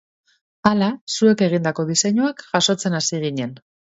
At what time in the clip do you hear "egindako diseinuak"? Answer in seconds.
1.47-2.41